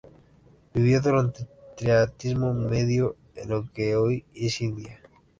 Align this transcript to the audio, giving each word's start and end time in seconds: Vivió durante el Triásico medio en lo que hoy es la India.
Vivió 0.73 0.99
durante 0.99 1.41
el 1.41 1.47
Triásico 1.77 2.51
medio 2.53 3.17
en 3.35 3.49
lo 3.49 3.71
que 3.71 3.95
hoy 3.95 4.25
es 4.33 4.59
la 4.61 4.65
India. 4.65 4.99